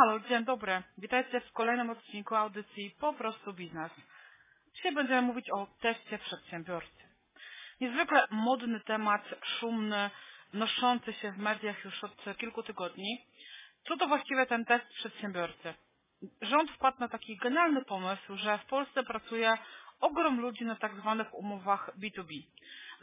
[0.00, 0.82] Halo, dzień dobry.
[0.98, 3.92] Witajcie w kolejnym odcinku audycji Po prostu Biznes.
[4.74, 7.02] Dzisiaj będziemy mówić o teście przedsiębiorcy.
[7.80, 10.10] Niezwykle modny temat, szumny,
[10.52, 13.26] noszący się w mediach już od kilku tygodni.
[13.88, 15.74] Co to właściwie ten test przedsiębiorcy?
[16.42, 19.58] Rząd wpadł na taki genialny pomysł, że w Polsce pracuje
[20.00, 22.42] ogrom ludzi na tak zwanych umowach B2B.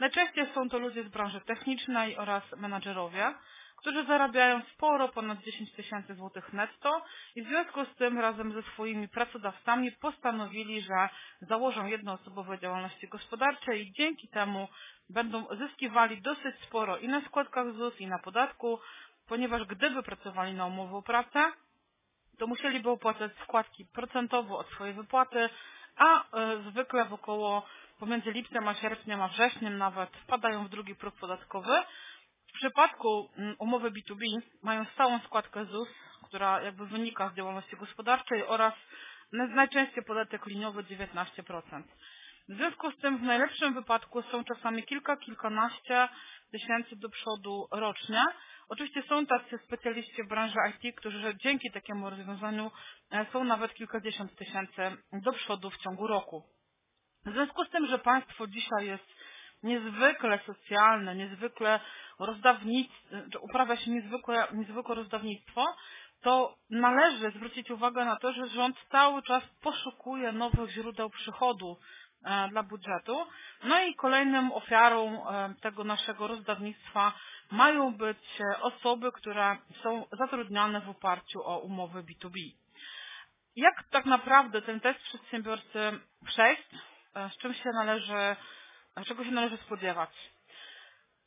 [0.00, 3.34] Najczęściej są to ludzie z branży technicznej oraz menadżerowie,
[3.78, 7.02] którzy zarabiają sporo, ponad 10 tysięcy złotych netto
[7.36, 11.08] i w związku z tym razem ze swoimi pracodawcami postanowili, że
[11.40, 14.68] założą jednoosobowe działalności gospodarcze i dzięki temu
[15.10, 18.80] będą zyskiwali dosyć sporo i na składkach ZUS i na podatku,
[19.28, 21.52] ponieważ gdyby pracowali na umowę o pracę,
[22.38, 25.48] to musieliby opłacać składki procentowo od swojej wypłaty,
[25.96, 27.66] a y, zwykle w około
[27.98, 31.82] pomiędzy lipcem a sierpniem, a wrześniem nawet wpadają w drugi próg podatkowy,
[32.48, 34.22] w przypadku mm, umowy B2B
[34.62, 35.88] mają stałą składkę ZUS,
[36.28, 38.74] która jakby wynika z działalności gospodarczej oraz
[39.32, 41.82] najczęściej podatek liniowy 19%.
[42.48, 46.08] W związku z tym w najlepszym wypadku są czasami kilka, kilkanaście
[46.52, 48.24] tysięcy do przodu rocznie.
[48.68, 52.70] Oczywiście są tacy specjaliści w branży IT, którzy dzięki takiemu rozwiązaniu
[53.10, 54.82] e, są nawet kilkadziesiąt tysięcy
[55.12, 56.42] do przodu w ciągu roku.
[57.26, 59.17] W związku z tym, że państwo dzisiaj jest
[59.62, 61.80] niezwykle socjalne, niezwykle
[62.18, 65.66] rozdawnictwo, uprawia się niezwykłe, niezwykłe rozdawnictwo,
[66.20, 71.76] to należy zwrócić uwagę na to, że rząd cały czas poszukuje nowych źródeł przychodu
[72.24, 73.26] e, dla budżetu.
[73.64, 77.12] No i kolejnym ofiarą e, tego naszego rozdawnictwa
[77.50, 82.38] mają być osoby, które są zatrudniane w oparciu o umowy B2B.
[83.56, 86.62] Jak tak naprawdę ten test przedsiębiorcy przejść?
[87.14, 88.36] E, z czym się należy
[89.04, 90.10] czego się należy spodziewać?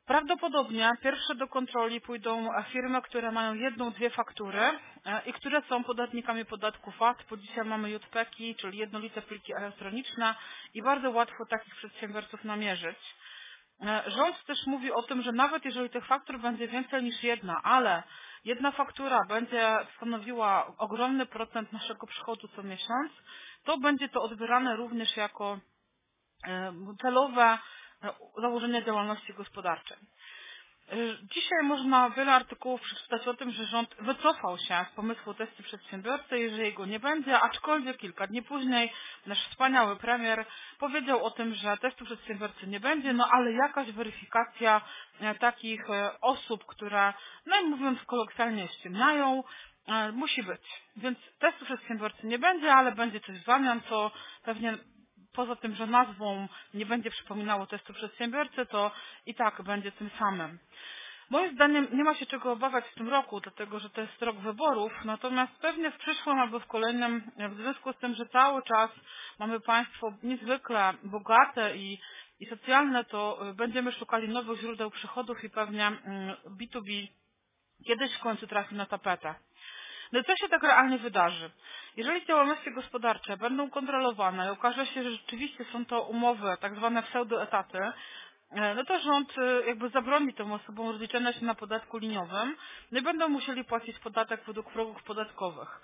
[0.06, 5.84] Prawdopodobnie pierwsze do kontroli pójdą firmy, które mają jedną, dwie faktury e, i które są
[5.84, 10.36] podatnikami podatku VAT, bo dzisiaj mamy JPEGi, czyli jednolite pliki elektroniczne
[10.74, 12.98] i bardzo łatwo takich przedsiębiorców namierzyć.
[13.82, 17.62] E, rząd też mówi o tym, że nawet jeżeli tych faktur będzie więcej niż jedna,
[17.64, 18.04] ale
[18.46, 23.12] jedna faktura będzie stanowiła ogromny procent naszego przychodu co miesiąc,
[23.64, 25.60] to będzie to odbierane również jako
[27.02, 27.58] celowe
[28.04, 29.98] e, założenia działalności gospodarczej.
[29.98, 35.64] E, dzisiaj można wiele artykułów przeczytać o tym, że rząd wycofał się z pomysłu testu
[35.64, 38.94] przedsiębiorcy i że jego nie będzie, aczkolwiek kilka dni później
[39.26, 40.46] nasz wspaniały premier
[40.80, 44.82] powiedział o tym, że testu przedsiębiorcy nie będzie, no ale jakaś weryfikacja
[45.40, 45.82] takich
[46.22, 47.14] osób, które,
[47.46, 49.44] no mówiąc kolokwialnie, ściemniają,
[50.14, 50.62] musi być.
[50.96, 54.12] Więc testu przedsiębiorcy nie będzie, ale będzie coś w zamian, co
[54.44, 54.78] pewnie
[55.34, 58.92] poza tym, że nazwą nie będzie przypominało testu przedsiębiorcy, to
[59.26, 60.60] i tak będzie tym samym.
[61.32, 64.38] Moim zdaniem nie ma się czego obawiać w tym roku, dlatego że to jest rok
[64.38, 68.92] wyborów, natomiast pewnie w przyszłym albo w kolejnym, w związku z tym, że cały czas
[69.40, 72.00] mamy państwo niezwykle bogate i,
[72.40, 75.92] i socjalne, to y, będziemy szukali nowych źródeł przychodów i pewnie
[76.46, 77.08] B2B mm,
[77.88, 79.36] kiedyś w końcu trafi na tapetę.
[80.12, 81.52] No co się tak realnie wydarzy?
[81.96, 87.04] Jeżeli działalności gospodarcze będą kontrolowane i okaże się, że rzeczywiście są to umowy, tak zwane
[87.04, 87.80] pseudoetaty,
[88.52, 92.56] e, no to rząd e, jakby zabroni tym osobom rozliczenia się na podatku liniowym,
[92.92, 95.82] no i będą musieli płacić podatek według progów podatkowych.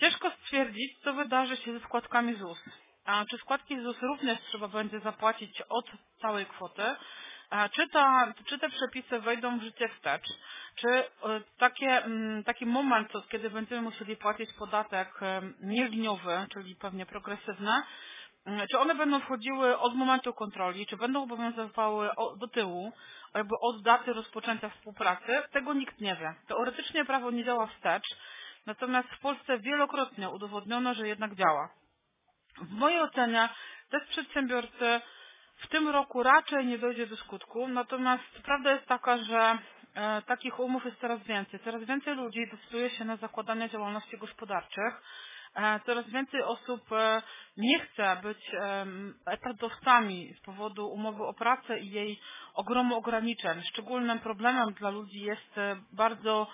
[0.00, 2.64] Ciężko stwierdzić, co wydarzy się ze składkami ZUS.
[3.04, 5.84] A czy składki ZUS również trzeba będzie zapłacić od
[6.20, 6.82] całej kwoty,
[7.72, 7.88] czy,
[8.46, 10.28] czy te przepisy wejdą w życie wstecz?
[10.76, 11.04] Czy e,
[11.58, 17.72] takie, mm, taki moment, kiedy będziemy musieli płacić podatek e, nieliniowy, czyli pewnie progresywny,
[18.46, 22.92] mm, czy one będą wchodziły od momentu kontroli, czy będą obowiązywały do tyłu,
[23.34, 26.34] jakby od daty rozpoczęcia współpracy, tego nikt nie wie.
[26.48, 28.06] Teoretycznie prawo nie działa wstecz,
[28.66, 31.68] natomiast w Polsce wielokrotnie udowodniono, że jednak działa.
[32.62, 33.48] W mojej ocenie
[33.90, 35.00] test przedsiębiorcy
[35.60, 39.58] w tym roku raczej nie dojdzie do skutku, natomiast prawda jest taka, że
[39.94, 41.60] e, takich umów jest coraz więcej.
[41.60, 45.02] Coraz więcej ludzi decyduje się na zakładanie działalności gospodarczych.
[45.54, 47.22] E, coraz więcej osób e,
[47.56, 48.50] nie chce być
[49.26, 52.20] etatowcami z powodu umowy o pracę i jej
[52.54, 53.62] ogromu ograniczeń.
[53.62, 55.56] Szczególnym problemem dla ludzi jest
[55.92, 56.46] bardzo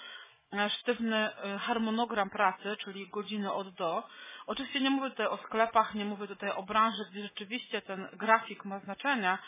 [0.68, 4.08] sztywny harmonogram pracy, czyli godziny od do.
[4.46, 8.64] Oczywiście nie mówię tutaj o sklepach, nie mówię tutaj o branży, gdzie rzeczywiście ten grafik
[8.64, 9.38] ma znaczenie,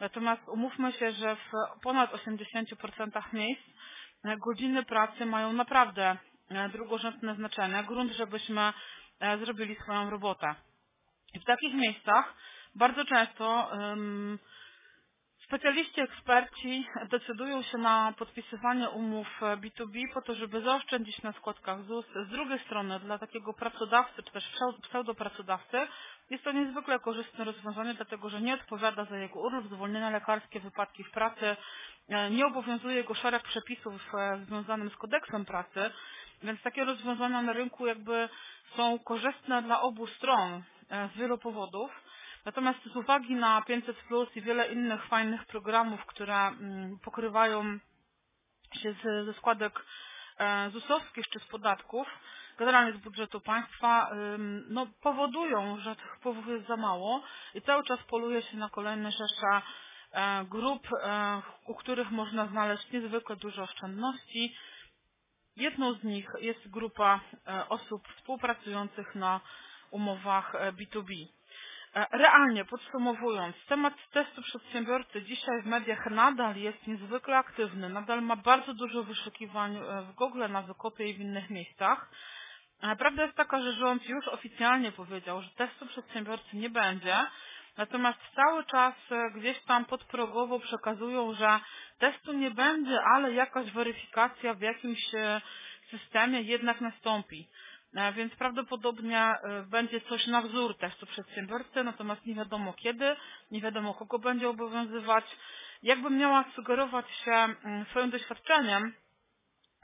[0.00, 3.62] natomiast umówmy się, że w ponad 80% miejsc
[4.24, 6.16] e, godziny pracy mają naprawdę
[6.48, 8.72] e, drugorzędne znaczenie, grunt, żebyśmy
[9.20, 10.54] e, zrobili swoją robotę.
[11.34, 12.34] W takich miejscach
[12.74, 13.70] bardzo często
[15.48, 22.06] Specjaliści, eksperci decydują się na podpisywanie umów B2B po to, żeby zaoszczędzić na składkach ZUS.
[22.26, 24.52] Z drugiej strony dla takiego pracodawcy, czy też
[24.82, 25.78] pseudopracodawcy
[26.30, 31.04] jest to niezwykle korzystne rozwiązanie, dlatego że nie odpowiada za jego urlop, zwolnienia lekarskie, wypadki
[31.04, 31.56] w pracy,
[32.08, 35.90] e, nie obowiązuje go szereg przepisów e, związanych z kodeksem pracy,
[36.42, 38.28] więc takie rozwiązania na rynku jakby
[38.76, 42.07] są korzystne dla obu stron e, z wielu powodów.
[42.44, 47.78] Natomiast z uwagi na 500 Plus i wiele innych fajnych programów, które mm, pokrywają
[48.82, 48.94] się
[49.24, 49.84] ze składek
[50.38, 52.08] e, ZUS-owskich czy z podatków,
[52.58, 54.10] generalnie z budżetu państwa,
[54.68, 57.22] no, powodują, że tych wpływów jest za mało
[57.54, 59.62] i cały czas poluje się na kolejne rzesze
[60.12, 64.56] e, grup, e, u których można znaleźć niezwykle dużo oszczędności.
[65.56, 67.20] Jedną z nich jest grupa
[67.68, 69.40] osób współpracujących na
[69.90, 71.37] umowach B2B.
[71.94, 78.36] E, realnie podsumowując, temat testu przedsiębiorcy dzisiaj w mediach nadal jest niezwykle aktywny, nadal ma
[78.36, 82.10] bardzo dużo wyszukiwań e, w Google, na Wykopie i w innych miejscach.
[82.82, 87.16] E, prawda jest taka, że rząd już oficjalnie powiedział, że testu przedsiębiorcy nie będzie,
[87.76, 88.94] natomiast cały czas
[89.34, 91.60] gdzieś tam podprogowo przekazują, że
[91.98, 95.00] testu nie będzie, ale jakaś weryfikacja w jakimś
[95.90, 97.48] systemie jednak nastąpi.
[97.94, 103.16] E, więc prawdopodobnie e, będzie coś na wzór testu przedsiębiorcy, natomiast nie wiadomo kiedy,
[103.50, 105.24] nie wiadomo kogo będzie obowiązywać.
[105.82, 107.48] Jakbym miała sugerować się
[107.90, 108.94] swoim doświadczeniem,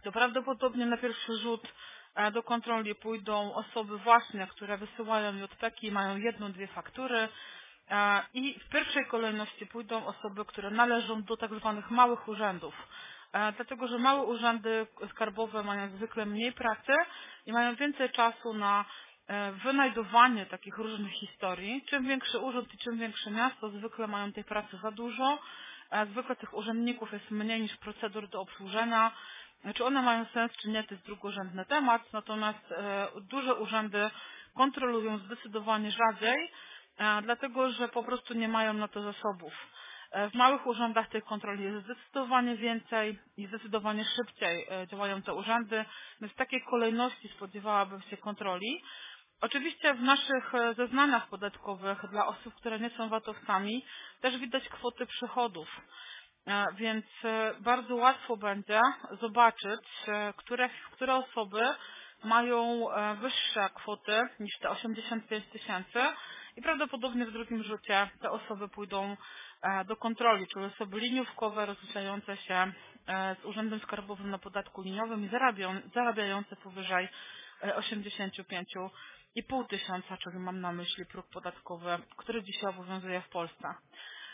[0.02, 1.72] to prawdopodobnie na pierwszy rzut
[2.14, 7.28] e, do kontroli pójdą osoby właśnie, które wysyłają JPK i mają jedną, dwie faktury
[8.34, 12.74] i w pierwszej kolejności pójdą osoby, które należą do tak zwanych małych urzędów
[13.34, 16.92] E, dlatego że małe urzędy skarbowe mają zwykle mniej pracy
[17.46, 18.84] i mają więcej czasu na
[19.26, 21.82] e, wynajdowanie takich różnych historii.
[21.86, 25.38] Czym większy urząd i czym większe miasto, zwykle mają tej pracy za dużo.
[25.90, 29.12] E, zwykle tych urzędników jest mniej niż procedur do obsłużenia.
[29.74, 32.12] Czy one mają sens, czy nie, to jest drugorzędny temat.
[32.12, 32.74] Natomiast
[33.20, 34.10] duże urzędy
[34.54, 36.50] kontrolują zdecydowanie rzadziej,
[37.22, 39.52] dlatego że po prostu nie mają na to zasobów.
[40.14, 45.84] E, w małych urzędach tych kontroli jest zdecydowanie więcej i zdecydowanie szybciej e, działające urzędy,
[46.20, 48.82] więc w takiej kolejności spodziewałabym się kontroli.
[49.40, 53.84] Oczywiście w naszych e, zeznaniach podatkowych dla osób, które nie są VAT-owcami
[54.20, 55.80] też widać kwoty przychodów,
[56.76, 57.04] więc
[57.60, 58.80] bardzo łatwo będzie
[59.20, 59.80] zobaczyć,
[60.36, 61.60] które, które osoby
[62.24, 62.86] mają
[63.20, 66.00] wyższe kwoty niż te 85 tysięcy
[66.56, 69.16] i prawdopodobnie w drugim rzucie te osoby pójdą
[69.64, 75.24] E, do kontroli, czyli osoby liniówkowe rozliczające się e, z Urzędem Skarbowym na podatku liniowym
[75.24, 75.30] i
[75.94, 77.08] zarabiające powyżej
[77.62, 78.90] 85,5
[79.64, 83.74] e, tysiąca, czyli mam na myśli próg podatkowy, który dzisiaj obowiązuje w Polsce.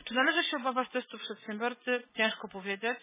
[0.05, 2.03] Czy należy się obawiać testu przedsiębiorcy?
[2.17, 2.99] Ciężko powiedzieć.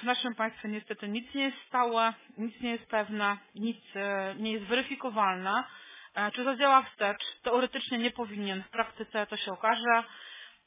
[0.00, 3.78] W naszym państwie niestety nic nie jest stałe, nic nie jest pewne, nic
[4.36, 5.64] nie jest weryfikowalne.
[6.32, 7.40] Czy zadziała wstecz?
[7.42, 10.04] Teoretycznie nie powinien, w praktyce to się okaże.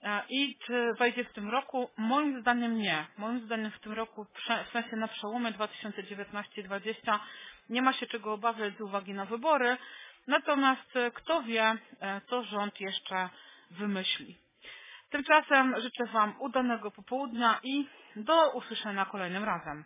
[0.03, 1.89] E, I czy wejdzie w tym roku?
[1.97, 3.05] Moim zdaniem nie.
[3.17, 4.25] Moim zdaniem w tym roku,
[4.65, 7.19] w sensie na przełomie 2019-2020
[7.69, 9.77] nie ma się czego obawiać z uwagi na wybory.
[10.27, 13.29] Natomiast e, kto wie, e, co rząd jeszcze
[13.71, 14.37] wymyśli.
[15.09, 19.83] Tymczasem życzę Wam udanego popołudnia i do usłyszenia kolejnym razem.